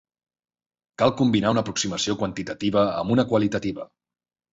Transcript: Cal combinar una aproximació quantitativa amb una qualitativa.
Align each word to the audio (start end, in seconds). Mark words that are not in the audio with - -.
Cal 1.01 1.11
combinar 1.19 1.51
una 1.55 1.63
aproximació 1.65 2.15
quantitativa 2.21 2.87
amb 3.03 3.15
una 3.17 3.27
qualitativa. 3.33 3.87